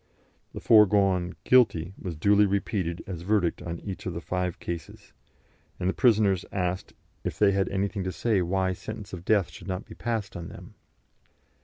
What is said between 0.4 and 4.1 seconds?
The foregone "Guilty" was duly repeated as verdict on each